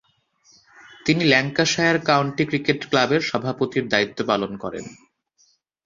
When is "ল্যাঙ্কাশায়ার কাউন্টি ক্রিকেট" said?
1.25-2.79